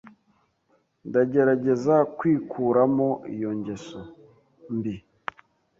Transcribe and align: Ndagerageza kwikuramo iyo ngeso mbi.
Ndagerageza 1.07 1.95
kwikuramo 2.17 3.09
iyo 3.33 3.49
ngeso 3.57 3.99
mbi. 4.75 4.95